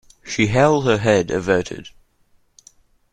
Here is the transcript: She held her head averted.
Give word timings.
She 0.25 0.47
held 0.47 0.85
her 0.85 0.97
head 0.97 1.29
averted. 1.29 1.89